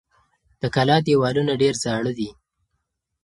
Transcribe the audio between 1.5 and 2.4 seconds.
ډېر زاړه دي.